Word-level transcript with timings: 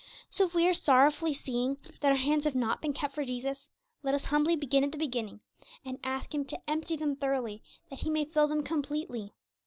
So 0.31 0.45
if 0.45 0.55
we 0.55 0.67
are 0.67 0.73
sorrowfully 0.73 1.35
seeing 1.35 1.77
that 1.99 2.11
our 2.11 2.17
hands 2.17 2.45
have 2.45 2.55
not 2.55 2.81
been 2.81 2.91
kept 2.91 3.13
for 3.13 3.23
Jesus, 3.23 3.69
let 4.01 4.15
us 4.15 4.25
humbly 4.25 4.55
begin 4.55 4.83
at 4.83 4.91
the 4.91 4.97
beginning, 4.97 5.41
and 5.85 5.99
ask 6.03 6.33
Him 6.33 6.43
to 6.45 6.57
empty 6.67 6.95
them 6.95 7.15
thoroughly, 7.15 7.61
that 7.91 7.99
He 7.99 8.09
may 8.09 8.25
fill 8.25 8.47
them 8.47 8.63
completely. 8.63 9.35